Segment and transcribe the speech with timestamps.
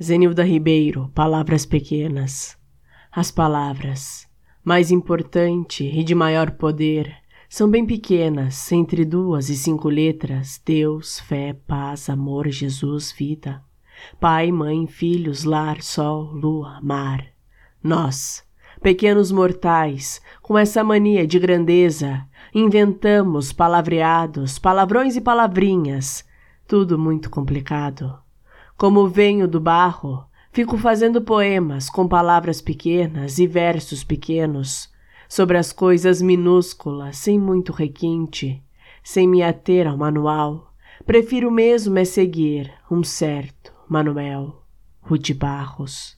[0.00, 2.56] Zenilda Ribeiro, Palavras Pequenas.
[3.10, 4.28] As palavras,
[4.62, 7.12] mais importante e de maior poder,
[7.48, 13.60] são bem pequenas, entre duas e cinco letras: Deus, fé, paz, amor, Jesus, vida.
[14.20, 17.26] Pai, mãe, filhos, lar, sol, lua, mar.
[17.82, 18.44] Nós,
[18.80, 22.24] pequenos mortais, com essa mania de grandeza,
[22.54, 26.24] inventamos palavreados, palavrões e palavrinhas,
[26.68, 28.27] tudo muito complicado.
[28.78, 34.88] Como venho do barro, fico fazendo poemas com palavras pequenas e versos pequenos
[35.28, 38.62] sobre as coisas minúsculas, sem muito requinte,
[39.02, 40.72] sem me ater ao manual.
[41.04, 44.62] Prefiro mesmo é seguir um certo Manuel
[45.00, 46.17] Rude Barros.